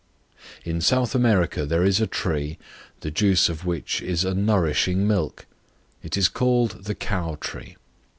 [0.65, 2.57] In South America there is a tree,
[3.01, 5.45] the juice of which is a nourishing milk;
[6.01, 7.75] it is called the Cow Tree.